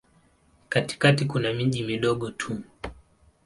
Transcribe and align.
Katikati 0.69 1.25
kuna 1.25 1.53
miji 1.53 1.83
midogo 1.83 2.31
tu. 2.31 2.57